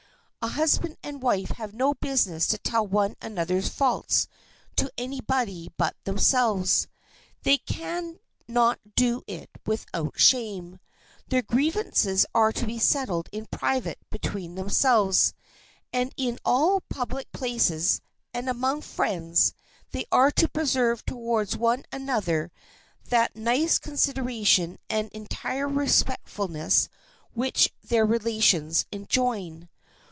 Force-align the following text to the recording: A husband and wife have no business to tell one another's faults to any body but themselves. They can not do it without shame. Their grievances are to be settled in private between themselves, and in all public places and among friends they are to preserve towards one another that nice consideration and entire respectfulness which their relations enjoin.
A 0.43 0.47
husband 0.47 0.97
and 1.03 1.21
wife 1.21 1.49
have 1.51 1.71
no 1.71 1.93
business 1.93 2.47
to 2.47 2.57
tell 2.57 2.87
one 2.87 3.15
another's 3.21 3.69
faults 3.69 4.27
to 4.75 4.91
any 4.97 5.21
body 5.21 5.71
but 5.77 5.95
themselves. 6.03 6.87
They 7.43 7.59
can 7.59 8.17
not 8.47 8.79
do 8.95 9.21
it 9.27 9.51
without 9.67 10.17
shame. 10.19 10.79
Their 11.27 11.43
grievances 11.43 12.25
are 12.33 12.51
to 12.53 12.65
be 12.65 12.79
settled 12.79 13.29
in 13.31 13.45
private 13.51 13.99
between 14.09 14.55
themselves, 14.55 15.31
and 15.93 16.11
in 16.17 16.39
all 16.43 16.81
public 16.89 17.31
places 17.31 18.01
and 18.33 18.49
among 18.49 18.81
friends 18.81 19.53
they 19.91 20.05
are 20.11 20.31
to 20.31 20.49
preserve 20.49 21.05
towards 21.05 21.55
one 21.55 21.85
another 21.91 22.51
that 23.09 23.35
nice 23.35 23.77
consideration 23.77 24.79
and 24.89 25.09
entire 25.11 25.67
respectfulness 25.67 26.89
which 27.31 27.71
their 27.83 28.07
relations 28.07 28.87
enjoin. 28.91 29.69